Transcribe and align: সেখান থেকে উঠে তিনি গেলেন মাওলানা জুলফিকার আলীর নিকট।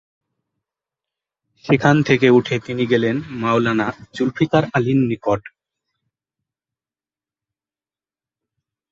সেখান 1.65 1.95
থেকে 2.03 2.27
উঠে 2.29 2.55
তিনি 2.59 2.83
গেলেন 2.85 3.15
মাওলানা 3.41 3.87
জুলফিকার 4.13 4.63
আলীর 4.73 4.99
নিকট। 5.09 5.41